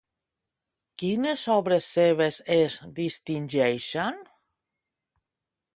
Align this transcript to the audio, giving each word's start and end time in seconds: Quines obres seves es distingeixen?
Quines 1.01 1.43
obres 1.55 1.89
seves 1.97 2.41
es 2.57 2.79
distingeixen? 3.01 4.21